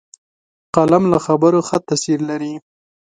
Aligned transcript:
قلم 0.75 1.03
له 1.11 1.17
خبرو 1.25 1.59
ښه 1.67 1.77
تاثیر 1.87 2.19
لري 2.29 2.53